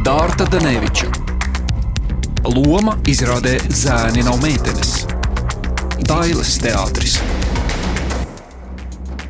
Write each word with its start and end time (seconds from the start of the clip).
Dārta 0.00 0.46
Daneviča. 0.48 1.10
Loma 2.48 2.94
izrādē 3.04 3.58
zēni 3.68 4.22
nav 4.24 4.38
meitenes. 4.40 5.02
Dailes 6.08 6.54
teātris. 6.62 7.18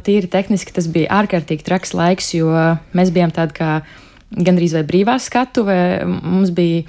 Tīri 0.06 0.30
tehniski 0.30 0.71
tas 0.77 0.87
bija 0.95 1.11
ārkārtīgi 1.19 1.67
traks 1.67 1.91
laiks, 1.98 2.30
jo 2.37 2.54
mēs 2.95 3.11
bijām 3.11 3.35
tādi 3.35 3.56
kā 3.59 3.72
gandrīz 4.30 4.77
vai 4.79 4.85
brīvā 4.87 5.19
skatuve. 5.19 5.80
Mums 6.06 6.54
bija 6.54 6.87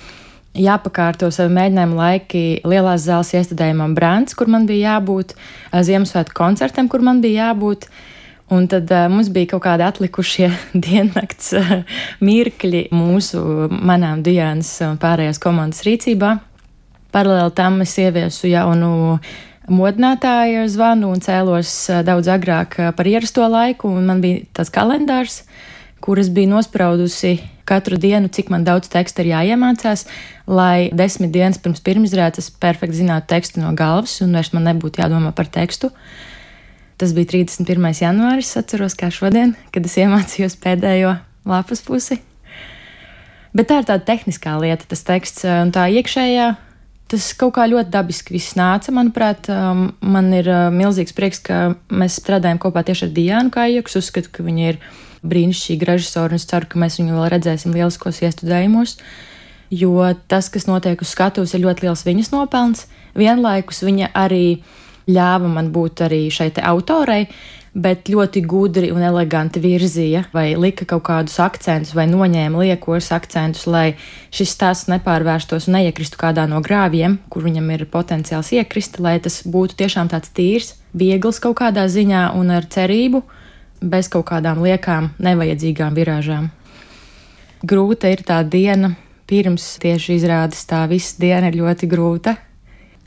jāpakārto 0.62 1.32
savi 1.34 1.56
mēģinājumu 1.58 1.98
laiki 1.98 2.46
lielās 2.62 3.08
zāles 3.08 3.34
iestudējumam 3.34 3.98
Brāns, 3.98 4.38
kur 4.38 4.52
man 4.52 4.70
bija 4.70 5.00
jābūt, 5.00 5.34
Ziemassvētku 5.74 6.38
koncertam, 6.38 6.86
kur 6.92 7.02
man 7.02 7.26
bija 7.26 7.50
jābūt. 7.50 7.90
Un 8.52 8.66
tad 8.68 8.90
uh, 8.92 9.06
mums 9.08 9.30
bija 9.32 9.54
kaut 9.54 9.64
kādi 9.64 9.86
atlikušie 9.86 10.50
diennakts 10.86 11.54
uh, 11.56 11.70
mirkļi 12.20 12.90
mūsu, 12.92 13.44
manām 13.72 14.24
Dienas 14.26 14.74
un 14.84 14.98
pārējās 15.00 15.40
komandas 15.40 15.86
rīcībā. 15.88 16.34
Paralēli 17.16 17.56
tam 17.56 17.80
es 17.86 17.96
ieviesu 18.00 18.50
jaunu 18.52 18.92
modinātāju 19.72 20.66
zvanu 20.72 21.14
un 21.16 21.24
cēlos 21.24 21.72
uh, 21.94 22.02
daudz 22.04 22.28
agrāk 22.34 22.76
par 22.98 23.08
ierasto 23.08 23.48
laiku, 23.48 23.94
un 23.96 24.10
man 24.12 24.24
bija 24.24 24.44
tāds 24.60 24.74
kalendārs, 24.76 25.46
kuras 26.04 26.28
biju 26.34 26.52
nospraudusi 26.52 27.38
katru 27.72 27.96
dienu, 27.96 28.28
cik 28.28 28.50
man 28.52 28.66
daudz 28.68 28.90
teksta 28.92 29.24
ir 29.24 29.32
jāiemācās, 29.32 30.04
lai 30.50 30.90
desmit 30.92 31.32
dienas 31.32 31.62
pirms 31.62 31.80
pirmizrādes 31.86 32.50
es 32.50 32.52
perfekti 32.52 33.00
zinātu 33.00 33.32
tekstu 33.32 33.64
no 33.64 33.72
galvas, 33.80 34.18
un 34.26 34.36
vairs 34.36 34.52
man 34.52 34.68
nebūtu 34.68 35.04
jādomā 35.06 35.32
par 35.38 35.48
tekstu. 35.48 35.94
Tas 37.02 37.16
bija 37.18 37.32
31. 37.32 37.88
janvāris, 37.98 38.52
atceros 38.60 38.94
kā 38.94 39.08
šodien, 39.10 39.56
kad 39.74 39.88
es 39.90 39.96
iemācījos 39.98 40.54
pēdējo 40.62 41.16
lapas 41.50 41.80
pusi. 41.82 42.20
Bet 43.58 43.72
tā 43.72 43.80
ir 43.82 43.88
tāda 43.88 44.06
tehniskā 44.06 44.54
lieta, 44.62 44.86
tas 44.86 45.02
teksts, 45.08 45.48
un 45.50 45.72
tā 45.74 45.88
iekšējā. 45.98 46.52
Tas 47.10 47.26
kaut 47.40 47.56
kā 47.56 47.66
ļoti 47.68 47.90
dabiski 47.92 48.36
viss 48.36 48.54
nāca, 48.56 48.94
manuprāt. 48.94 49.50
Man 49.50 50.30
ir 50.38 50.48
milzīgs 50.72 51.18
prieks, 51.18 51.42
ka 51.44 51.74
mēs 51.90 52.20
strādājam 52.22 52.62
kopā 52.62 52.86
tieši 52.86 53.08
ar 53.08 53.16
Diānu 53.18 53.52
Kājieku. 53.58 53.90
Es 53.90 53.98
uzskatu, 54.00 54.30
ka 54.38 54.46
viņa 54.46 54.70
ir 54.70 54.78
brīnišķīga 55.26 55.90
režisora, 55.90 56.30
un 56.32 56.38
es 56.38 56.46
ceru, 56.54 56.70
ka 56.70 56.84
mēs 56.86 57.00
viņu 57.02 57.18
vēl 57.18 57.28
redzēsim 57.34 57.74
lieliskos 57.76 58.22
iestudējumos. 58.22 58.96
Jo 59.74 60.14
tas, 60.30 60.54
kas 60.54 60.70
notiek 60.70 61.02
uz 61.02 61.12
skatuves, 61.18 61.58
ir 61.58 61.66
ļoti 61.66 61.88
liels 61.88 62.06
viņas 62.06 62.32
nopelns. 62.38 62.86
Vienlaikus 63.18 63.82
viņa 63.90 64.14
arī 64.22 64.62
ļāva 65.12 65.50
man 65.52 65.72
būt 65.74 66.06
arī 66.08 66.26
šai 66.34 66.52
autorei, 66.72 67.28
bet 67.74 68.10
ļoti 68.12 68.42
gudri 68.44 68.90
un 68.92 69.04
eleganti 69.06 69.62
virzīja, 69.64 70.26
vai 70.36 70.52
lika 70.60 70.86
kaut 70.86 71.06
kādus 71.08 71.38
akcentus, 71.40 71.94
vai 71.96 72.06
noņēma 72.12 72.66
liekos 72.66 73.12
akcentus, 73.16 73.64
lai 73.68 73.94
šis 74.34 74.56
stāsts 74.58 74.90
nepārvērstos 74.92 75.70
un 75.70 75.78
neiekristu 75.80 76.20
kādā 76.20 76.48
no 76.52 76.60
grāvjiem, 76.64 77.18
kur 77.32 77.48
viņam 77.48 77.70
ir 77.72 77.86
potenciāls 77.92 78.52
iekrist, 78.58 79.00
lai 79.00 79.20
tas 79.24 79.42
būtu 79.48 79.80
tiešām 79.80 80.12
tāds 80.12 80.34
tīrs, 80.36 80.74
viegls 80.92 81.40
kaut 81.40 81.62
kādā 81.64 81.88
ziņā 81.88 82.32
un 82.36 82.52
ar 82.52 82.68
cerību, 82.68 83.24
bez 83.82 84.12
kaut 84.12 84.28
kādām 84.34 84.60
liekām, 84.66 85.14
nevajadzīgām 85.24 85.96
virāžām. 85.96 86.52
Grūta 87.64 88.12
ir 88.12 88.26
tā 88.28 88.42
diena, 88.44 88.96
pirms 89.30 89.78
tieši 89.82 90.18
izrādes 90.20 90.66
tā 90.68 90.84
visa 90.92 91.16
diena 91.22 91.48
ir 91.52 91.62
ļoti 91.62 91.88
grūta. 91.88 92.36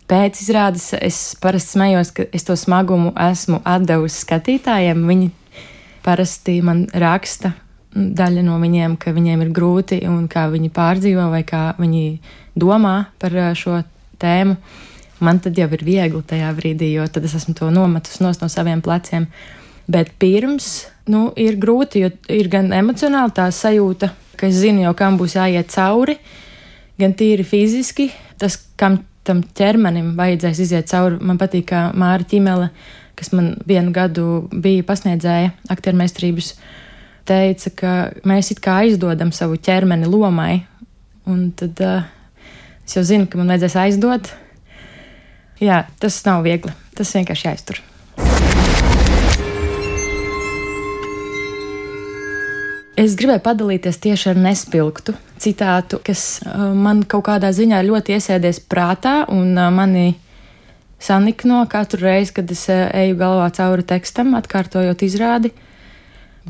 Pēc 0.04 0.42
izrādes 0.44 0.90
es 1.00 1.18
parasti 1.40 1.78
smējos, 1.78 2.10
ka 2.12 2.26
es 2.36 2.44
to 2.44 2.56
smagumu 2.60 3.14
esmu 3.30 3.62
devusi 3.88 4.20
skatītājiem. 4.20 5.00
Viņi 5.08 5.30
parasti 6.04 6.58
man 6.60 6.84
raksta, 6.92 7.54
daļa 7.94 8.42
no 8.44 8.58
viņiem, 8.60 8.98
ka 9.00 9.14
viņiem 9.16 9.46
ir 9.46 9.52
grūti 9.54 10.02
un 10.10 10.26
kā 10.28 10.48
viņi 10.52 10.68
pārdzīvo 10.74 11.30
vai 11.32 11.40
kā 11.48 11.72
viņi 11.78 12.04
domā 12.54 12.96
par 13.18 13.36
šo 13.56 13.80
tēmu. 14.20 14.58
Man 15.24 15.40
tad 15.40 15.56
jau 15.56 15.70
ir 15.72 15.84
viegli 15.86 16.20
tajā 16.26 16.50
brīdī, 16.52 16.90
jo 16.98 17.06
tad 17.08 17.24
es 17.24 17.36
esmu 17.38 17.54
to 17.56 17.70
nometus 17.72 18.20
no 18.20 18.32
saviem 18.34 18.82
pleciem. 18.84 19.28
Bet 19.88 20.12
pirms 20.20 20.86
nu, 21.08 21.30
ir 21.36 21.56
grūti, 21.60 22.04
jo 22.04 22.10
ir 22.32 22.48
gan 22.52 22.72
emocionāli 22.76 23.32
tā 23.36 23.48
sajūta, 23.52 24.10
ka 24.36 24.48
es 24.48 24.60
zinu 24.60 24.84
jau, 24.84 24.94
kam 24.98 25.16
būs 25.20 25.36
jāiet 25.38 25.72
cauri, 25.72 26.18
gan 27.00 27.14
tīri 27.16 27.44
fiziski, 27.46 28.10
tas, 28.40 28.58
kam 28.80 29.00
tam 29.26 29.42
ķermenim 29.56 30.12
vajadzēs 30.18 30.60
iziet 30.66 30.90
cauri. 30.90 31.18
Man 31.24 31.40
patīk, 31.40 31.66
kā 31.70 31.86
Māra 31.96 32.26
Čimele, 32.28 32.70
kas 33.18 33.32
man 33.36 33.54
vienu 33.68 33.94
gadu 33.94 34.26
bija 34.52 34.84
pasniedzēja 34.86 35.52
aktiermeistrības, 35.72 36.54
teica, 37.28 37.72
ka 37.78 37.94
mēs 38.28 38.52
it 38.54 38.60
kā 38.64 38.80
aizdodam 38.84 39.32
savu 39.32 39.56
ķermeni 39.56 40.10
lomai, 40.10 40.64
un 41.30 41.48
tad 41.56 41.80
uh, 41.84 42.04
es 42.84 42.98
jau 42.98 43.04
zinu, 43.06 43.30
ka 43.30 43.40
man 43.40 43.54
vajadzēs 43.54 43.80
aizdot. 43.86 44.30
Jā, 45.62 45.84
tas 46.02 46.20
nav 46.26 46.44
viegli. 46.44 46.74
Tas 46.98 47.14
vienkārši 47.14 47.48
jāiztur. 47.48 47.80
Es 52.94 53.16
gribēju 53.18 53.42
padalīties 53.42 53.96
tieši 53.98 54.28
ar 54.30 54.38
nespilgtu 54.38 55.16
citātu, 55.42 55.98
kas 56.06 56.38
uh, 56.46 56.68
man 56.78 57.00
kaut 57.10 57.24
kādā 57.26 57.48
ziņā 57.50 57.80
ļoti 57.82 58.14
iesēdies 58.14 58.60
prātā 58.70 59.24
un 59.34 59.56
uh, 59.58 59.66
mani 59.74 60.12
sanikno 61.02 61.64
katru 61.70 62.04
reizi, 62.04 62.36
kad 62.36 62.52
es 62.54 62.62
uh, 62.70 62.86
eju 62.94 63.16
galvā 63.18 63.48
cauri 63.56 63.82
tekstam, 63.88 64.36
atkārtojot 64.38 65.02
izrādi. 65.02 65.50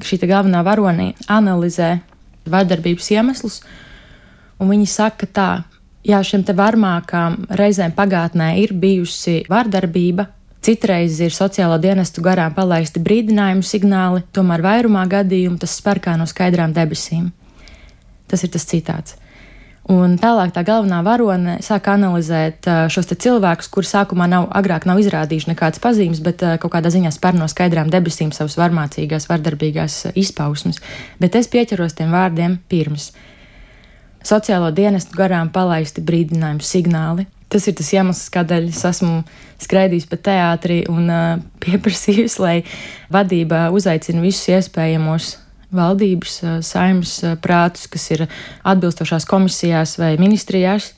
Šī 0.05 0.21
galvenā 0.27 0.61
varonī 0.67 1.15
analizē 1.33 1.95
vardarbības 2.53 3.09
iemeslus, 3.17 3.63
un 4.61 4.69
viņi 4.75 4.91
saka 4.91 5.31
tā, 5.33 5.49
jā, 6.05 6.21
šiem 6.21 6.45
te 6.45 6.53
varmākām 6.59 7.47
reizēm 7.57 7.97
pagātnē 7.97 8.53
ir 8.61 8.77
bijusi 8.77 9.47
vardarbība, 9.49 10.29
Citreiz 10.65 11.19
ir 11.21 11.35
sociālo 11.35 11.77
dienestu 11.77 12.23
garām 12.25 12.55
palaisti 12.57 13.03
brīdinājumu 13.05 13.67
signāli, 13.69 14.23
tomēr 14.33 14.63
vairumā 14.65 15.03
gadījumu 15.13 15.59
tas 15.61 15.75
spēr 15.77 16.01
kā 16.01 16.15
no 16.17 16.25
skaidrām 16.25 16.73
debesīm. 16.73 17.27
Tas 18.33 18.47
ir 18.47 18.53
tas 18.55 18.65
citāts. 18.71 19.19
Un 19.93 20.15
tālāk 20.17 20.55
tā 20.57 20.63
galvenā 20.65 21.03
varone 21.05 21.59
sāk 21.61 21.91
analizēt 21.93 22.65
šos 22.89 23.11
cilvēkus, 23.13 23.69
kuri 23.69 23.91
sākumā 23.91 24.25
nav, 24.33 24.47
agrāk 24.57 24.87
nav 24.89 25.03
izrādījuši 25.03 25.51
nekādas 25.51 25.83
pazīmes, 25.85 26.23
bet 26.25 26.41
kaut 26.63 26.73
kādā 26.73 26.89
ziņā 26.95 27.13
spēr 27.13 27.37
no 27.37 27.45
skaidrām 27.53 27.93
debesīm 27.93 28.33
savas 28.33 28.57
varmācīgās, 28.57 29.29
vardarbīgās 29.29 29.99
izpausmes. 30.17 30.81
Bet 31.21 31.37
es 31.37 31.53
pieķeros 31.53 31.99
tiem 32.01 32.17
vārdiem 32.17 32.57
pirms. 32.73 33.11
Sociālo 34.25 34.73
dienestu 34.73 35.21
garām 35.21 35.53
palaisti 35.53 36.01
brīdinājumu 36.01 36.65
signāli, 36.65 37.29
Tas 37.55 37.69
ir 37.71 37.77
tas 37.79 37.87
iemesls, 37.95 38.33
kādēļ 38.35 38.65
es 38.73 38.81
esmu 38.89 39.21
skraidījis 39.63 40.09
pa 40.11 40.17
teātri 40.27 40.81
un 40.91 41.07
uh, 41.07 41.43
pieprasījis, 41.63 42.41
lai 42.43 42.57
vadība 43.15 43.69
uzaicina 43.71 44.25
visus 44.25 44.49
iespējamos 44.57 45.29
valdības, 45.75 46.39
uh, 46.43 46.57
saimnes 46.67 47.13
uh, 47.23 47.37
prātus, 47.39 47.87
kas 47.93 48.09
ir 48.11 48.25
atbilstošās 48.67 49.27
komisijās 49.31 49.93
vai 50.01 50.17
ministrijās, 50.19 50.97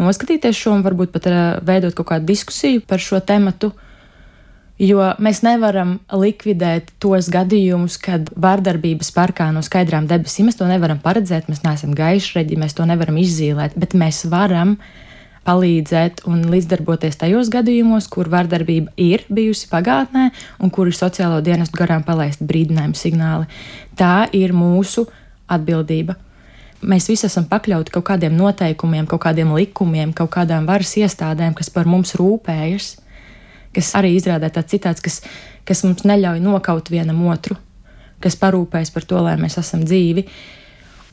noskatīties 0.00 0.56
šo 0.56 0.78
un 0.78 0.86
varbūt 0.86 1.12
pat 1.12 1.28
uh, 1.28 1.42
veidot 1.68 1.92
kaut 1.98 2.08
kādu 2.14 2.30
diskusiju 2.30 2.86
par 2.88 3.04
šo 3.04 3.20
tematu. 3.20 3.74
Jo 4.80 5.10
mēs 5.20 5.42
nevaram 5.42 5.96
likvidēt 6.14 6.94
tos 7.02 7.28
gadījumus, 7.34 7.98
kad 8.00 8.30
vardarbība 8.38 9.04
spārkā 9.04 9.50
no 9.52 9.60
skaidrām 9.66 10.06
debesīm. 10.08 10.48
Mēs 10.48 10.56
to 10.60 10.70
nevaram 10.70 11.02
paredzēt, 11.02 11.50
mēs 11.50 11.64
neesam 11.66 11.92
gaišreģi, 11.98 12.56
mēs 12.62 12.78
to 12.78 12.86
nevaram 12.88 13.18
izzīmēt, 13.20 13.76
bet 13.76 13.98
mēs 13.98 14.22
varam 14.30 14.76
palīdzēt 15.48 16.26
un 16.28 16.44
līdzdarboties 16.52 17.16
tajos 17.22 17.48
gadījumos, 17.52 18.08
kur 18.12 18.28
vardarbība 18.32 18.92
ir 19.00 19.24
bijusi 19.32 19.70
pagātnē 19.72 20.28
un 20.60 20.72
kur 20.74 20.90
ir 20.90 20.96
sociālo 20.96 21.40
dienestu 21.44 21.80
garām 21.80 22.04
palaisti 22.04 22.46
brīdinājumu 22.48 22.98
signāli. 22.98 23.48
Tā 23.96 24.28
ir 24.36 24.52
mūsu 24.56 25.06
atbildība. 25.48 26.18
Mēs 26.88 27.08
visi 27.10 27.26
esam 27.26 27.48
pakļauti 27.50 27.90
kaut 27.94 28.06
kādiem 28.06 28.36
noteikumiem, 28.38 29.08
kaut 29.10 29.24
kādiem 29.24 29.50
likumiem, 29.56 30.12
kaut 30.14 30.30
kādām 30.36 30.68
varas 30.68 30.92
iestādēm, 31.00 31.56
kas 31.58 31.72
par 31.74 31.88
mums 31.90 32.14
rūpējas, 32.20 32.92
kas 33.74 33.94
arī 33.98 34.12
izrādē 34.14 34.52
tāds 34.54 34.70
citāts, 34.76 35.02
kas, 35.02 35.18
kas 35.66 35.82
mums 35.86 36.04
neļauj 36.06 36.38
nokaut 36.44 36.92
vienam 36.92 37.24
otru, 37.32 37.56
kas 38.22 38.38
parūpējas 38.38 38.94
par 38.94 39.08
to, 39.10 39.24
lai 39.26 39.34
mēs 39.40 39.58
esam 39.58 39.82
dzīvi. 39.88 40.28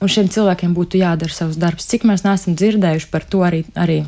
Un 0.04 0.12
šiem 0.12 0.28
cilvēkiem 0.30 0.76
būtu 0.76 1.00
jādara 1.00 1.34
savs 1.34 1.58
darbs. 1.58 1.88
Cik 1.90 2.04
mēs 2.06 2.26
neesam 2.28 2.54
dzirdējuši 2.60 3.10
par 3.10 3.26
to 3.26 3.42
arī, 3.48 3.64
arī 3.80 4.04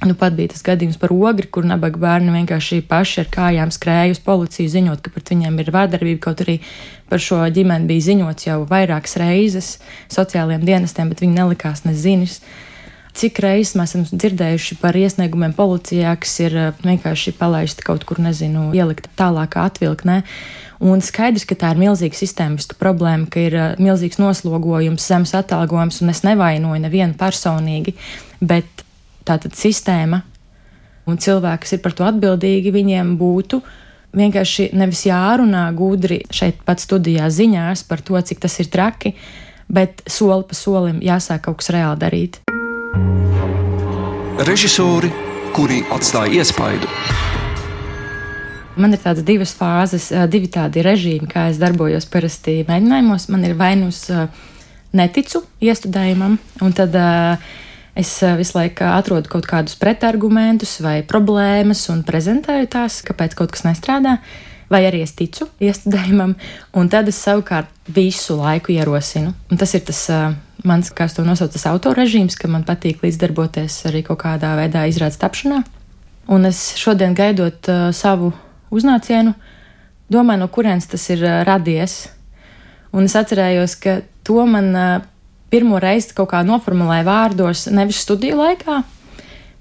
Nu, 0.00 0.14
pat 0.16 0.32
bija 0.32 0.48
tas 0.54 0.62
gadījums 0.64 0.96
par 0.96 1.12
ogri, 1.12 1.44
kur 1.52 1.66
nabaga 1.68 2.00
bērni 2.00 2.32
vienkārši 2.32 2.78
paši 2.88 3.18
ar 3.20 3.26
kājām 3.34 3.72
skrēja 3.74 4.14
uz 4.14 4.22
policiju, 4.24 4.70
ziņot, 4.72 5.02
ka 5.04 5.12
pret 5.12 5.34
viņiem 5.34 5.60
ir 5.60 5.68
vārdarbība. 5.74 6.22
Kaut 6.24 6.40
arī 6.40 6.56
par 7.10 7.20
šo 7.20 7.42
ģimeni 7.52 7.88
bija 7.90 8.06
ziņots 8.06 8.48
jau 8.48 8.62
vairākas 8.70 9.18
reizes 9.20 9.74
sociālajiem 10.08 10.64
dienestiem, 10.64 11.12
bet 11.12 11.20
viņi 11.20 11.36
nelikās 11.36 11.84
nezinis. 11.84 12.40
cik 13.12 13.42
reizes 13.42 13.74
mēs 13.76 13.92
esam 13.92 14.06
dzirdējuši 14.08 14.78
par 14.80 14.96
iesniegumiem 14.96 15.52
policijā, 15.52 16.16
kas 16.16 16.32
ir 16.40 16.54
vienkārši 16.80 17.36
palaisti 17.36 17.84
kaut 17.84 18.06
kur, 18.08 18.22
nezinu, 18.22 18.70
ielikt 18.72 19.10
tālākā 19.18 19.66
atvilknē. 19.68 20.22
Un 20.80 21.02
skaidrs, 21.04 21.44
ka 21.44 21.58
tā 21.58 21.74
ir 21.74 21.82
milzīga 21.82 22.16
sistēmiska 22.16 22.78
problēma, 22.80 23.26
ka 23.28 23.42
ir 23.42 23.56
milzīgs 23.76 24.16
noslogojums, 24.22 25.04
zemes 25.04 25.34
atalgojums, 25.36 26.00
un 26.00 26.14
es 26.14 26.22
nevainoju 26.24 26.80
nevienu 26.86 27.18
personīgi, 27.20 27.98
bet 28.40 28.86
tā 29.30 29.38
tad 29.44 29.54
sistēma 29.58 30.24
un 31.10 31.18
cilvēki, 31.20 31.64
kas 31.64 31.76
ir 31.76 31.84
par 31.84 31.94
to 31.96 32.06
atbildīgi, 32.08 32.74
viņiem 32.74 33.14
būtu 33.20 33.60
vienkārši 34.16 34.70
nevis 34.74 35.04
jārunā 35.06 35.68
gudri 35.78 36.20
šeit 36.34 36.64
pat 36.66 36.82
studijā 36.82 37.30
ziņās 37.30 37.84
par 37.86 38.02
to, 38.02 38.18
cik 38.18 38.42
tas 38.42 38.58
ir 38.62 38.70
traki, 38.72 39.14
bet 39.70 40.02
soli 40.10 40.46
pa 40.50 40.58
solim 40.58 40.98
jāsāk 41.04 41.46
kaut 41.46 41.60
kas 41.62 41.70
reāli 41.74 42.02
darīt. 42.02 42.40
Režisori, 44.40 45.10
kuri 45.54 45.82
atstāja 45.94 46.40
iespaidu. 46.40 46.90
Man 48.80 48.94
ir 48.96 49.02
tādas 49.02 49.26
divas 49.26 49.52
fāzes, 49.54 50.08
divi 50.32 50.48
tādi 50.50 50.82
režīmi, 50.86 51.28
kā 51.28 51.50
es 51.50 51.58
darbojos 51.60 52.06
parasti 52.08 52.62
mēģinājumos. 52.68 53.26
Man 53.34 53.44
ir 53.44 53.58
vai 53.58 53.74
nu 53.76 53.90
neticu 54.96 55.42
iestudējumam, 55.62 56.38
un 56.64 56.72
tad 56.74 56.96
uh, 56.96 57.50
Es 58.00 58.14
visu 58.38 58.56
laiku 58.56 58.86
atrodu 58.88 59.28
kaut 59.28 59.44
kādus 59.48 59.74
pretargumentus 59.76 60.78
vai 60.80 61.00
problēmas 61.04 61.82
un 61.92 62.00
prezentēju 62.06 62.70
tās, 62.72 63.00
kāpēc 63.04 63.34
kaut 63.36 63.52
kas 63.52 63.66
nestrādā, 63.66 64.14
vai 64.72 64.84
arī 64.88 65.02
es 65.04 65.12
ticu 65.18 65.50
iestudējumam, 65.66 66.36
un 66.80 66.88
tad 66.92 67.10
es 67.12 67.20
savukārt 67.20 67.68
visu 67.90 68.38
laiku 68.38 68.72
ierosinu. 68.72 69.34
Un 69.52 69.60
tas 69.60 69.74
ir 69.76 69.84
tas 69.84 70.00
uh, 70.14 70.30
mans, 70.64 70.92
kā 70.96 71.10
es 71.10 71.16
to 71.16 71.26
nosaucu, 71.26 71.58
tas 71.58 71.68
autorežīms, 71.74 72.38
ka 72.40 72.48
man 72.48 72.64
patīk 72.68 73.04
līdzdarboties 73.04 73.82
arī 73.90 74.04
kaut 74.06 74.22
kādā 74.24 74.54
veidā 74.58 74.86
izrādes 74.88 75.20
tapšanā. 75.20 75.60
Un 76.30 76.46
es 76.48 76.62
šodien 76.80 77.16
gaidot 77.18 77.68
uh, 77.68 77.90
savu 77.96 78.32
uznācienu, 78.72 79.34
domāju, 80.12 80.44
no 80.44 80.50
kurienes 80.52 80.88
tas 80.88 81.04
ir 81.12 81.24
uh, 81.26 81.40
radies. 81.44 82.06
Un 82.96 83.06
es 83.10 83.16
atcerējos, 83.18 83.76
ka 83.82 84.00
to 84.26 84.44
man 84.48 84.72
uh, 84.72 85.00
pirmo 85.50 85.80
reizi 85.82 86.14
kaut 86.16 86.30
kā 86.32 86.40
noformulēju 86.46 87.06
vārdos, 87.08 87.66
nevis 87.74 88.00
studiju 88.04 88.38
laikā, 88.38 88.80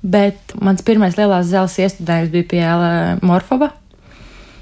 bet 0.02 0.56
mans 0.62 0.86
pirmais 0.86 1.18
lielās 1.20 1.50
zeles 1.50 1.78
iestudējums 1.82 2.34
bija 2.34 2.50
pie 2.54 2.64
Morfova, 3.26 3.72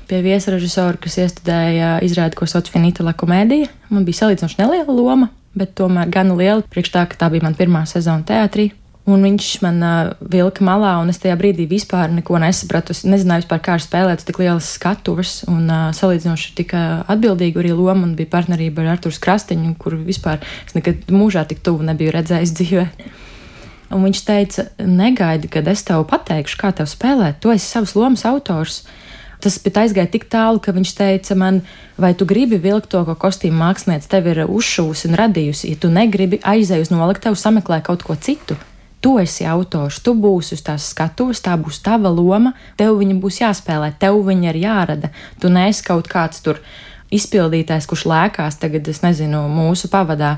pie 0.07 0.21
viesrežisora, 0.23 0.97
kas 1.03 1.19
iestudēja 1.19 1.97
izrādi, 2.07 2.37
ko 2.39 2.47
sauc 2.47 2.69
Finita 2.71 3.05
la 3.05 3.13
komēdija. 3.17 3.69
Man 3.91 4.07
bija 4.07 4.23
salīdzinoši 4.23 4.61
neliela 4.61 4.95
loma, 4.95 5.29
bet 5.57 5.75
tomēr 5.77 6.09
gan 6.13 6.31
liela, 6.39 6.63
priekš 6.71 6.93
tā, 6.95 7.05
ka 7.11 7.19
tā 7.19 7.31
bija 7.33 7.45
mana 7.47 7.59
pirmā 7.59 7.83
sezona 7.89 8.23
teātrī. 8.27 8.71
Un 9.07 9.21
viņš 9.23 9.49
man 9.63 9.77
uh, 9.87 10.09
vilka 10.19 10.65
malā, 10.67 10.97
un 10.99 11.07
es 11.13 11.21
tajā 11.23 11.37
brīdī 11.39 11.63
vispār 11.69 12.11
neko 12.11 12.41
nesapratu. 12.43 12.91
Es 12.91 13.05
nezināju, 13.07 13.45
vispār, 13.45 13.61
kā 13.63 13.77
spēlēt 13.79 14.25
tik 14.27 14.41
lielas 14.41 14.67
skatuves, 14.75 15.37
un 15.47 15.69
uh, 15.71 15.85
salīdzinoši 15.95 16.51
tik 16.57 16.75
atbildīga 16.75 17.63
arī 17.63 17.71
loma. 17.71 18.01
Man 18.01 18.17
bija 18.19 18.33
partnerība 18.35 18.83
ar 18.83 18.97
Arthuru 18.97 19.15
Krastiņu, 19.23 19.77
kur 19.79 19.95
vispār 19.95 20.43
es 20.65 20.75
nekad 20.75 21.07
mūžā 21.07 21.45
tik 21.47 21.63
tuvu 21.63 21.87
nebiju 21.87 22.17
redzējis 22.17 22.53
dzīvē. 22.59 22.85
Un 23.95 24.03
viņš 24.03 24.21
teica, 24.27 24.67
negaidi, 24.83 25.47
kad 25.51 25.67
es 25.71 25.85
tev 25.87 26.03
pateikšu, 26.11 26.59
kā 26.59 26.73
tev 26.75 26.89
spēlēt. 26.91 27.39
Tu 27.39 27.53
esi 27.55 27.69
savas 27.69 27.95
lomas 27.95 28.25
autors. 28.27 28.81
Tas 29.39 29.55
pat 29.63 29.83
aizgāja 29.85 30.09
tik 30.11 30.25
tālu, 30.33 30.59
ka 30.59 30.73
viņš 30.75 30.95
teica 30.97 31.37
man, 31.39 31.61
vai 31.95 32.11
tu 32.17 32.25
gribi 32.27 32.57
vilkt 32.59 32.89
to, 32.91 33.05
ko 33.07 33.15
kostīmu 33.15 33.61
mākslinieca 33.61 34.09
tev 34.17 34.27
ir 34.33 34.43
uzšūvusi 34.49 35.07
un 35.11 35.19
radījusi. 35.21 35.71
Ja 35.71 35.79
tu 35.79 35.93
negribi, 35.93 36.41
aizej 36.43 36.83
uz 36.83 36.91
noliktavu, 36.91 37.39
sameklē 37.39 37.79
kaut 37.85 38.03
ko 38.03 38.17
citu. 38.19 38.57
Tu 39.07 39.13
esi 39.21 39.45
autors, 39.47 40.01
tu 40.03 40.11
būsi 40.19 40.57
uz 40.57 40.61
tās 40.67 40.89
skatuves, 40.91 41.39
tā 41.39 41.53
būs 41.55 41.77
tava 41.79 42.09
loma, 42.11 42.51
tev 42.75 42.97
viņa 42.99 43.13
būs 43.23 43.37
jāspēlē, 43.39 43.93
tev 44.01 44.17
viņa 44.27 44.49
ir 44.51 44.57
jārada. 44.65 45.09
Tu 45.39 45.47
neesi 45.47 45.85
kaut 45.87 46.09
kāds 46.11 46.43
tur 46.43 46.59
izpildītājs, 47.15 47.87
kurš 47.87 48.03
lēkās 48.11 48.59
tagad, 48.59 48.89
es 48.91 48.99
nezinu, 49.05 49.45
mūsu 49.47 49.87
pavadā. 49.93 50.33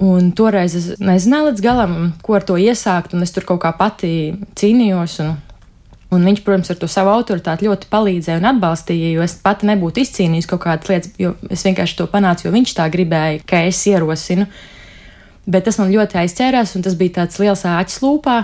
Un 0.00 0.32
toreiz 0.32 0.78
es 0.80 0.88
nezināju 0.96 1.50
līdz 1.50 1.64
galam, 1.68 1.96
ko 2.24 2.40
ar 2.40 2.48
to 2.48 2.56
iesākt, 2.56 3.12
un 3.12 3.28
es 3.28 3.36
tur 3.36 3.44
kaut 3.44 3.60
kā 3.66 3.76
pati 3.76 4.32
cīnījos. 4.56 5.20
Un, 5.20 5.36
un 6.16 6.28
viņš, 6.32 6.40
protams, 6.48 6.72
ar 6.72 6.80
to 6.80 6.88
savu 6.88 7.12
autoritāti 7.12 7.68
ļoti 7.68 7.92
palīdzēja 7.92 8.40
un 8.40 8.48
atbalstīja, 8.54 9.12
jo 9.12 9.28
es 9.28 9.36
pati 9.44 9.68
nebūtu 9.68 10.00
izcīnījis 10.06 10.48
kaut 10.48 10.64
kādas 10.64 10.88
lietas, 10.88 11.12
jo 11.20 11.36
es 11.52 11.68
vienkārši 11.68 12.00
to 12.00 12.08
panācu, 12.16 12.48
jo 12.48 12.56
viņš 12.56 12.78
tā 12.80 12.88
gribēja, 12.96 13.44
ka 13.44 13.66
es 13.68 13.84
ierosinu. 13.92 14.48
Bet 15.46 15.66
tas 15.66 15.78
man 15.80 15.90
ļoti 15.90 16.20
aizķērās, 16.22 16.76
un 16.78 16.84
tas 16.86 16.94
bija 16.98 17.22
tāds 17.22 17.40
liels 17.42 17.64
āķis 17.66 18.02
lūpā. 18.04 18.42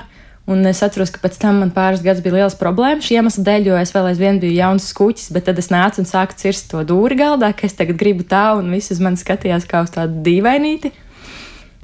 Un 0.48 0.64
es 0.64 0.78
atceros, 0.80 1.10
ka 1.12 1.20
pēc 1.20 1.34
tam 1.42 1.58
man 1.60 1.70
pāris 1.76 2.00
gadus 2.00 2.22
bija 2.24 2.38
liels 2.38 2.56
problēmas 2.56 3.04
šī 3.04 3.18
iemesla 3.18 3.42
dēļ, 3.44 3.66
jo 3.68 3.74
es 3.76 3.92
vēl 3.92 4.06
aizvien 4.08 4.38
biju 4.40 4.56
jauns 4.56 4.86
skuķis, 4.94 5.26
bet 5.36 5.44
tad 5.44 5.60
es 5.60 5.68
nācu 5.68 6.00
un 6.00 6.08
sāku 6.08 6.38
cirst 6.40 6.70
to 6.70 6.80
dūri 6.88 7.18
galdā, 7.20 7.50
ka 7.52 7.66
es 7.68 7.76
tagad 7.76 7.98
gribu 8.00 8.24
tā, 8.24 8.54
un 8.56 8.70
visi 8.72 8.94
uz 8.94 9.02
mani 9.04 9.20
skatījās 9.20 9.68
kā 9.68 9.82
uz 9.84 9.92
tādu 9.92 10.22
dīvainīti. 10.24 10.94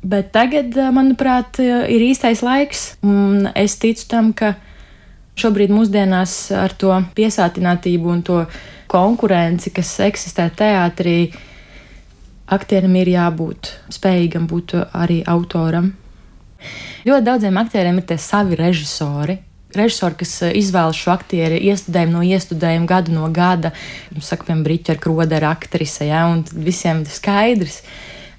Bet 0.05 0.33
tagad, 0.33 0.73
manuprāt, 0.97 1.61
ir 1.61 2.07
īstais 2.09 2.41
laiks, 2.45 2.87
un 3.05 3.51
es 3.53 3.77
ticu 3.81 4.09
tam, 4.09 4.33
ka 4.33 4.55
šobrīd 5.41 5.73
mūsdienās 5.73 6.35
ar 6.57 6.73
to 6.81 6.97
piesātinātību 7.17 8.13
un 8.17 8.25
to 8.25 8.43
konkurenci, 8.89 9.75
kas 9.77 9.93
eksistē 10.09 10.49
teātrī, 10.57 11.19
aktierim 12.47 12.95
ir 13.01 13.11
jābūt 13.15 13.73
spējīgam 13.95 14.49
būt 14.51 14.77
arī 14.93 15.23
autoram. 15.31 15.93
Ļoti 17.05 17.27
daudziem 17.27 17.59
aktieriem 17.61 18.01
ir 18.01 18.07
tie 18.09 18.19
savi 18.21 18.57
režisori. 18.59 19.39
Režisori, 19.75 20.17
kas 20.21 20.33
izvēlas 20.55 20.97
šo 20.97 21.11
aktieri 21.17 21.59
iestudējumu 21.67 22.15
no 22.15 22.23
iestudējuma, 22.23 22.87
gadu 22.87 23.15
no 23.17 23.29
gada, 23.35 23.73
saka, 24.23 24.47
piemēram, 24.47 24.63
Brīķa 24.69 24.95
ar 24.95 25.01
kroderu 25.03 25.49
aktrise, 25.51 26.07
ja, 26.07 26.29
un 26.31 26.45
visiem 26.55 27.03
ir 27.03 27.11
skaidrs. 27.11 27.81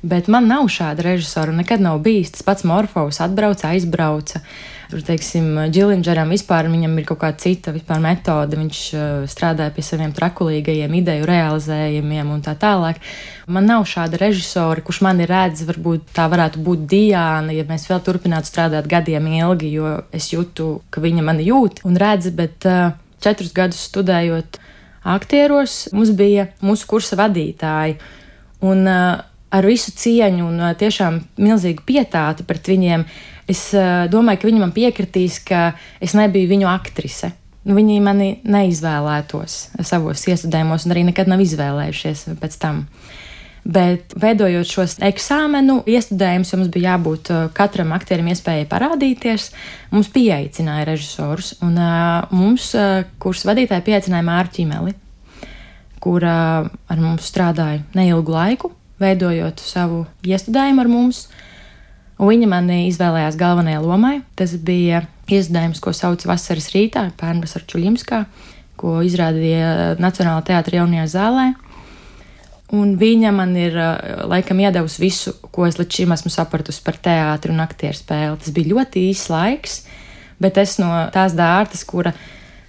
Bet 0.05 0.29
man 0.31 0.47
nav 0.47 0.69
šāda 0.71 1.03
režisora, 1.03 1.51
nekad 1.51 1.83
nav 1.83 1.99
bijis. 2.05 2.31
Tas 2.37 2.45
pats 2.45 2.65
Morfovs 2.67 3.19
atbrauca, 3.25 3.73
aizbrauca. 3.73 4.43
Tur, 4.85 5.01
teiksim, 5.01 5.47
Džilingeram 5.73 6.29
vispār 6.29 6.67
viņam 6.69 6.93
ir 6.99 7.05
kaut 7.09 7.19
kāda 7.23 7.39
cita 7.41 7.73
vispār 7.73 8.01
metode. 8.03 8.57
Viņš 8.59 8.81
uh, 8.93 9.05
strādāja 9.29 9.73
pie 9.73 9.85
saviem 9.85 10.13
trakulīgajiem 10.13 10.93
ideju 10.99 11.25
realizējumiem 11.29 12.29
un 12.35 12.43
tā 12.45 12.53
tālāk. 12.61 13.01
Man 13.49 13.65
nav 13.69 13.87
šāda 13.89 14.19
režisora, 14.21 14.83
kurš 14.85 15.01
mani 15.05 15.25
redz, 15.29 15.65
varbūt 15.65 16.13
tā 16.15 16.27
varētu 16.29 16.61
būt 16.65 16.85
Diana, 16.91 17.55
ja 17.55 17.65
mēs 17.65 17.89
vēl 17.89 18.03
turpinātu 18.05 18.51
strādāt 18.51 18.89
gadiem 18.91 19.25
ilgi, 19.33 19.73
jo 19.79 19.97
es 20.13 20.29
jūtu, 20.33 20.69
ka 20.93 21.01
viņa 21.01 21.25
mani 21.25 21.49
jūt 21.49 21.81
un 21.89 21.97
redz, 22.01 22.29
bet 22.37 22.69
uh, 22.69 22.93
četrus 23.25 23.53
gadus 23.57 23.81
studējot 23.89 24.59
aktieros, 25.15 25.87
mums 25.93 26.13
bija 26.17 26.51
mūsu 26.65 26.89
kursa 26.89 27.17
vadītāji. 27.25 27.97
Un, 28.65 28.85
uh, 28.85 29.23
ar 29.55 29.67
visu 29.67 29.93
cieņu 29.95 30.45
un 30.49 30.63
tiešām 30.79 31.21
milzīgu 31.41 31.85
pietāti 31.87 32.45
pret 32.47 32.67
viņiem, 32.69 33.05
es 33.51 33.67
domāju, 34.11 34.41
ka 34.41 34.49
viņi 34.49 34.61
man 34.61 34.73
piekritīs, 34.75 35.39
ka 35.45 35.73
es 36.03 36.15
nebiju 36.17 36.49
viņu 36.51 36.69
aktrise. 36.71 37.31
Nu, 37.65 37.73
viņi 37.73 37.97
mani 38.05 38.27
neizvēlētos 38.45 39.57
savos 39.87 40.25
iestudējumos, 40.29 40.85
un 40.85 40.93
arī 40.93 41.07
nekad 41.07 41.29
nav 41.31 41.41
izvēlējušies 41.41 42.27
pēc 42.41 42.57
tam. 42.61 42.83
Bet 43.65 44.13
veidojot 44.21 44.69
šos 44.69 44.93
eksāmenu 45.07 45.79
iestudējumus, 45.89 46.51
mums 46.53 46.69
bija 46.69 46.91
jābūt 46.91 47.31
katram 47.57 47.95
aktierim 47.97 48.29
iespējai 48.29 48.67
parādīties. 48.69 49.47
Mums 49.89 50.11
pieaicināja 50.13 50.85
režisorus, 50.91 51.55
un 51.65 51.73
uh, 51.81 52.29
mums 52.29 52.69
uh, 52.77 53.01
kursa 53.17 53.49
vadītāja 53.49 53.81
pieaicināja 53.87 54.27
Mārķi 54.27 54.59
Čimeli, 54.59 54.93
kur 56.05 56.21
uh, 56.21 56.69
ar 56.69 57.01
mums 57.01 57.25
strādāja 57.31 57.81
neilgu 57.97 58.37
laiku 58.37 58.75
veidojot 59.01 59.65
savu 59.65 60.03
iestudējumu 60.21 60.85
ar 60.85 60.91
mums. 60.93 61.25
Un 62.15 62.31
viņa 62.31 62.47
mani 62.47 62.85
izvēlējās 62.87 63.35
galvenajai 63.39 63.83
lomai. 63.83 64.15
Tas 64.39 64.55
bija 64.55 65.03
iestudējums, 65.27 65.81
ko 65.83 65.91
sauc 65.95 66.23
Vasaras 66.27 66.69
rītā, 66.71 67.09
Pērnbas 67.19 67.57
ar 67.59 67.65
Čuļimskā, 67.67 68.21
ko 68.79 69.01
izrādīja 69.03 69.95
Nacionālajā 69.99 70.45
teātrī 70.51 70.79
jaunajā 70.79 71.09
zālē. 71.11 71.49
Un 72.75 72.95
viņa 72.97 73.33
man 73.35 73.51
ir 73.59 73.75
laikam 74.25 74.63
iedavusi 74.63 75.03
visu, 75.03 75.35
ko 75.53 75.67
es 75.67 75.77
līdz 75.77 75.99
šim 75.99 76.15
esmu 76.15 76.31
sapratusi 76.33 76.81
par 76.85 76.97
teātru 76.97 77.53
un 77.53 77.61
aktieru 77.61 77.99
spēli. 77.99 78.39
Tas 78.41 78.55
bija 78.55 78.71
ļoti 78.71 79.05
īss 79.11 79.29
laiks, 79.29 79.77
bet 80.41 80.57
es 80.63 80.79
no 80.81 80.89
tās 81.13 81.35
dārtas, 81.37 81.83
kura 81.85 82.15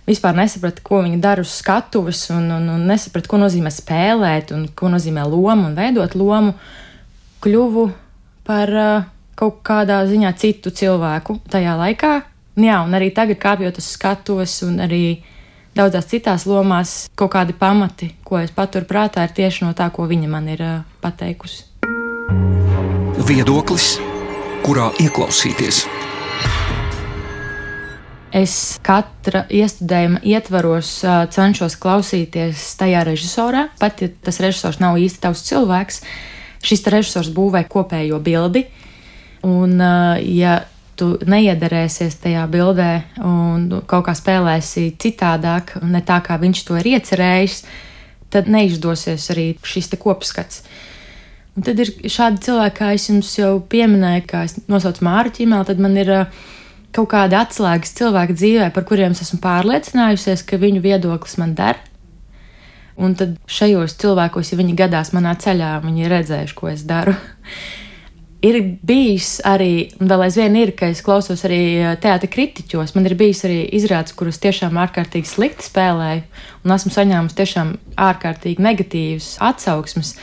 vispār 0.07 0.37
nesapratu, 0.37 0.85
ko 0.87 1.01
viņi 1.07 1.23
dara 1.23 1.43
uz 1.43 1.55
skatuves, 1.63 2.27
un, 2.35 2.51
un, 2.59 2.69
un 2.77 2.87
nesapratu, 2.91 3.31
ko 3.31 3.41
nozīmē 3.41 3.73
spēlēt, 3.75 4.53
un 4.55 4.69
ko 4.77 4.91
nozīmē 4.93 5.25
loma 5.27 5.71
un 5.71 5.75
veidot 5.79 6.15
lomu, 6.19 6.55
kļuvu 7.43 7.89
par 8.47 8.75
uh, 8.77 9.13
kaut 9.37 9.61
kādā 9.67 10.01
ziņā 10.09 10.33
citu 10.41 10.73
cilvēku 10.73 11.39
tajā 11.53 11.77
laikā. 11.79 12.13
Jā, 12.57 12.81
un 12.87 12.97
arī 12.97 13.11
tagad 13.13 13.39
kāpjot 13.43 13.79
uz 13.83 13.91
skatuves, 13.93 14.55
un 14.65 14.81
arī 14.81 15.21
daudzās 15.77 16.09
citās 16.09 16.47
lomās, 16.49 16.95
kaut 17.15 17.35
kādi 17.37 17.53
pamati, 17.57 18.15
ko 18.25 18.41
es 18.41 18.55
paturu 18.57 18.89
prātā, 18.89 19.27
ir 19.29 19.37
tieši 19.37 19.67
no 19.67 19.75
tā, 19.77 19.91
ko 19.93 20.09
viņa 20.09 20.31
man 20.33 20.49
ir 20.49 20.65
uh, 20.65 20.79
pateikusi. 21.05 21.67
Viedoklis, 23.27 23.97
kurā 24.65 24.89
ieklausīties. 25.03 25.85
Es 28.37 28.77
katra 28.85 29.45
iestudējuma 29.53 30.21
ietvaros 30.27 30.91
cenšos 31.33 31.77
klausīties 31.81 32.65
tajā 32.77 33.05
režisorā, 33.07 33.69
pat 33.81 34.03
ja 34.03 34.11
tas 34.25 34.41
režisors 34.45 34.81
nav 34.83 34.99
īsti 35.01 35.23
tavs 35.23 35.45
cilvēks. 35.47 36.03
Šis 36.67 36.83
režisors 36.93 37.31
būvē 37.33 37.63
kopējo 37.71 38.19
bildi, 38.21 38.67
un 39.47 39.79
ja 40.27 40.57
tu 40.97 41.13
neiedarēsies 41.29 42.19
tajā 42.23 42.47
bildē 42.51 42.91
un 43.25 43.69
kaut 43.89 44.07
kā 44.09 44.15
spēlēsi 44.17 44.89
citādāk, 45.01 45.77
ne 45.85 46.01
tā 46.05 46.19
kā 46.25 46.39
viņš 46.41 46.63
to 46.67 46.79
ir 46.81 46.91
iecerējis, 46.97 47.61
tad 48.33 48.51
neizdosies 48.53 49.29
arī 49.35 49.49
šis 49.65 49.93
kopskats. 50.01 50.65
Un 51.57 51.65
tad 51.65 51.79
ir 51.81 51.93
šādi 52.13 52.43
cilvēki, 52.45 52.77
kā 52.77 52.91
es 52.97 53.07
jums 53.09 53.31
jau 53.39 53.55
pieminēju, 53.73 54.27
kā 54.29 54.43
es 54.45 54.59
nosaucu 54.69 55.05
Māru 55.07 55.33
ķīmeli, 55.33 55.69
tad 55.69 55.81
man 55.81 55.97
ir 55.97 56.11
kaut 56.97 57.09
kādi 57.13 57.37
atslēgas 57.37 57.95
cilvēku 57.97 58.37
dzīvē, 58.37 58.71
par 58.73 58.85
kuriem 58.89 59.17
es 59.17 59.23
esmu 59.25 59.41
pārliecinājusies, 59.45 60.45
ka 60.49 60.61
viņu 60.61 60.85
viedoklis 60.85 61.39
man 61.41 61.55
der. 61.57 61.81
Un 62.97 63.13
tad 63.17 63.35
šajos 63.53 63.97
cilvēkos, 64.01 64.53
ja 64.53 64.61
viņi 64.61 64.77
gadās 64.77 65.13
manā 65.17 65.35
ceļā, 65.41 65.75
viņi 65.85 66.05
ir 66.05 66.15
redzējuši, 66.17 66.57
ko 66.57 66.71
es 66.73 66.85
daru. 66.89 67.17
Ir 68.47 68.59
bijis 68.87 69.37
arī, 69.47 69.89
un 70.01 70.11
vēl 70.11 70.27
aizvien 70.27 70.57
ir, 70.59 70.73
ka 70.79 70.91
es 70.93 71.03
klausos 71.05 71.45
arī 71.47 71.61
teātris 72.03 72.33
kritiķos. 72.33 72.95
Man 72.97 73.09
ir 73.09 73.17
bijis 73.19 73.45
arī 73.49 73.63
izrādes, 73.77 74.15
kuras 74.17 74.41
tiešām 74.43 74.79
ārkārtīgi 74.83 75.31
slikti 75.31 75.69
spēlēju, 75.69 76.25
un 76.65 76.77
esmu 76.77 76.93
saņēmusi 76.95 77.39
tiešām 77.41 77.73
ārkārtīgi 78.09 78.67
negatīvas 78.67 79.31
atsauksmes. 79.51 80.15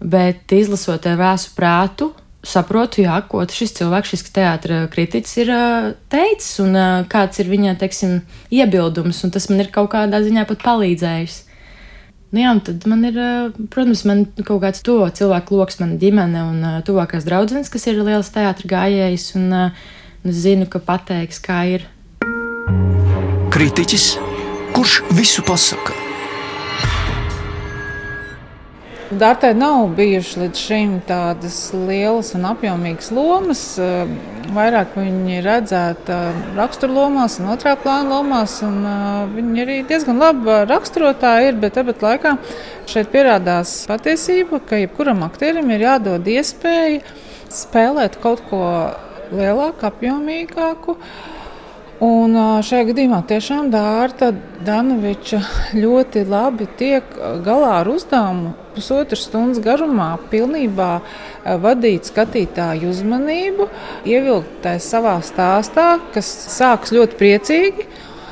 Bet 0.00 0.52
izlasot 0.56 1.04
vēsu 1.20 1.52
prātu, 1.56 2.12
saprotu, 2.46 3.02
jā, 3.04 3.18
ko 3.28 3.42
šis 3.44 3.74
cilvēks, 3.76 4.14
šis 4.14 4.26
teātris 4.32 4.88
kritiķis 4.94 5.36
ir 5.42 5.52
teicis 6.12 6.62
un 6.64 6.78
kāds 7.12 7.42
ir 7.42 7.52
viņa 7.52 7.76
teiksim, 7.82 8.20
iebildums. 8.54 9.20
Tas 9.32 9.50
man 9.52 9.60
ir 9.64 9.72
kaut 9.74 9.92
kādā 9.92 10.22
ziņā 10.24 10.46
pat 10.48 10.64
palīdzējis. 10.64 11.42
Nu, 12.30 12.38
jā, 12.38 12.50
tad 12.62 12.84
man 12.86 13.00
ir, 13.08 13.16
protams, 13.74 14.04
man 14.06 14.20
kaut 14.46 14.60
kāds 14.62 14.84
to 14.86 15.00
cilvēku 15.18 15.58
lokus, 15.58 15.80
mana 15.82 15.98
ģimene 15.98 16.44
un 16.46 16.66
tuvākās 16.86 17.26
draudzenes, 17.26 17.70
kas 17.72 17.88
ir 17.90 17.98
liels 18.06 18.30
teātris 18.30 18.70
gājējs. 18.70 19.32
Un, 19.40 19.48
un 19.50 20.30
es 20.30 20.44
zinu, 20.44 20.68
ka 20.70 20.78
pateiks, 20.78 21.42
kā 21.42 21.64
ir. 21.74 21.88
Kritiķis, 23.50 24.12
kurš 24.76 25.00
visu 25.18 25.42
pasaka? 25.46 25.99
Dārtai 29.10 29.56
nav 29.58 29.88
bijušas 29.98 30.36
līdz 30.38 30.60
šim 30.62 30.90
tādas 31.02 31.56
lielas 31.74 32.28
un 32.38 32.44
apjomīgas 32.46 33.08
lomas. 33.10 33.62
Vairāk 34.54 34.92
viņi 34.94 35.40
redzēta 35.42 36.18
raksturlomās 36.54 37.40
un 37.42 37.48
otrā 37.50 37.72
plāna 37.82 38.06
lomās. 38.12 38.60
Un, 38.62 38.86
viņi 39.34 39.64
arī 39.64 39.80
diezgan 39.88 40.22
labi 40.22 40.60
raksturotāji 40.70 41.50
ir, 41.50 41.58
bet 41.58 41.74
tāpat 41.80 42.06
laikā 42.06 42.36
šeit 42.92 43.10
parādās 43.10 43.74
patiesība, 43.90 44.62
ka 44.62 44.78
jebkuram 44.78 45.26
aktierim 45.26 45.74
ir 45.74 45.88
jādod 45.88 46.30
iespēja 46.30 47.02
spēlēt 47.50 48.20
kaut 48.22 48.46
ko 48.46 48.62
lielāku, 49.34 49.90
apjomīgāku. 49.90 51.00
Un 52.06 52.38
šajā 52.62 52.92
gadījumā 52.94 53.24
tiešām 53.28 53.74
Dārta 53.74 54.30
Danoviča 54.64 55.42
ļoti 55.82 56.22
labi 56.30 56.70
tiek 56.78 57.10
galā 57.42 57.80
ar 57.82 57.90
uzdevumu 57.90 58.54
pusotras 58.80 59.26
stundas 59.28 59.60
garumā, 59.62 60.14
pilnībā 60.32 60.90
vadīt 61.62 62.08
skatītāju 62.10 62.90
uzmanību, 62.90 63.68
ievilkt 64.08 64.62
tajā 64.64 64.82
savā 64.88 65.18
stāstā, 65.24 65.90
kas 66.14 66.30
sāks 66.56 66.94
ļoti 66.96 67.20
priecīgi. 67.20 67.90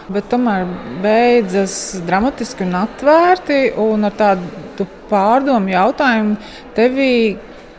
Bet 0.08 0.30
tomēr 0.32 0.64
beidzas 1.04 2.00
dramatiski 2.06 2.64
un 2.64 2.78
atvērti, 2.80 3.58
un 3.76 4.08
ar 4.08 4.14
tādu 4.16 4.86
pārdomu 5.10 5.68
jautājumu 5.68 6.38
tevī 6.76 7.12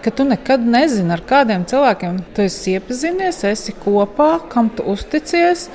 ka 0.03 0.11
tu 0.11 0.23
nekad 0.23 0.63
nezini, 0.63 1.11
ar 1.11 1.23
kādiem 1.27 1.65
cilvēkiem 1.67 2.21
tu 2.35 2.45
esi 2.45 2.75
iepazinies, 2.77 3.41
esi 3.49 3.75
kopā, 3.83 4.31
kam 4.51 4.71
tu 4.71 4.85
uzticies. 4.93 5.67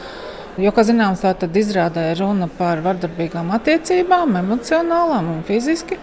Jo, 0.60 0.70
kā 0.70 0.84
zināms, 0.86 1.24
tā 1.24 1.32
tad 1.36 1.56
izrādē 1.58 2.06
runa 2.20 2.46
par 2.58 2.80
vardarbīgām 2.84 3.50
attiecībām, 3.56 4.36
emocionālām 4.38 5.32
un 5.32 5.40
fiziski, 5.48 5.98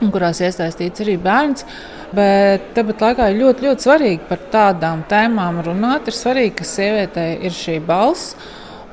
kurās 0.00 0.42
iesaistīts 0.44 1.04
arī 1.04 1.16
bērns. 1.22 1.66
Bet 2.14 2.70
tāpat 2.76 3.02
laikā 3.04 3.26
ir 3.30 3.42
ļoti, 3.42 3.66
ļoti 3.66 3.84
svarīgi 3.84 4.22
par 4.30 4.46
tādām 4.52 5.02
tēmām 5.10 5.60
runāt. 5.66 6.08
Ir 6.08 6.16
svarīgi, 6.16 6.54
ka 6.60 6.68
sievietei 6.68 7.34
ir 7.44 7.54
šī 7.54 7.78
balss. 7.84 8.38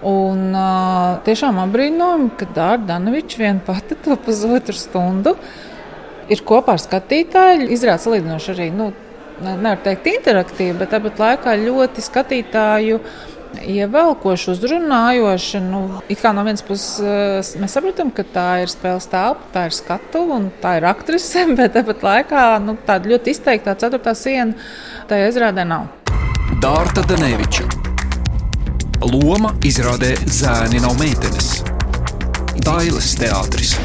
Un 0.05 0.51
uh, 0.51 1.21
tiešām 1.25 1.57
apbrīnojami, 1.63 2.33
ka 2.37 2.49
Dārta 2.53 2.91
Danoviča 2.91 3.39
viena 3.41 3.63
pati 3.65 3.95
to 4.05 4.17
pusotru 4.21 4.75
stundu 4.77 5.33
ir 6.29 6.43
kopā 6.45 6.75
ar 6.75 6.83
skatītāju. 6.83 7.69
Izrādās 7.73 8.05
salīdzinoši 8.05 8.51
arī, 8.53 8.67
nu, 8.75 8.91
nevar 9.41 9.79
teikt, 9.85 10.09
interaktīvi, 10.11 10.75
bet 10.81 10.93
tāpat 10.93 11.21
laikā 11.23 11.55
ļoti 11.63 12.03
skatītāju. 12.05 12.99
Ievelkoši, 13.61 14.49
uzrunājoši. 14.53 15.61
Nu, 15.63 15.81
kā 16.21 16.31
no 16.35 16.43
vienas 16.47 16.63
puses 16.65 17.53
mēs 17.61 17.75
saprotam, 17.77 18.11
ka 18.15 18.25
tā 18.35 18.47
ir 18.63 18.71
spēles 18.71 19.07
telpa, 19.11 19.49
tā 19.53 19.65
ir 19.69 19.75
skatu 19.75 20.23
un 20.35 20.49
tā 20.61 20.77
ir 20.79 20.87
aktrise, 20.89 21.45
bet 21.57 21.75
tāpat 21.77 22.05
laikā 22.05 22.45
nu, 22.65 22.77
tāda 22.87 23.13
ļoti 23.13 23.35
izteikta 23.35 23.77
ceturtā 23.79 24.15
siena 24.17 24.55
tajā 25.09 25.31
izrādē 25.33 25.67
nav. 25.67 25.89
Dārta 26.63 27.03
Daneviča. 27.09 27.67
Loma 29.05 29.51
izrādē 29.67 30.15
zēni 30.25 30.81
nav 30.81 30.95
meitenes. 31.01 31.59
Dailes 32.65 33.13
teātris. 33.19 33.75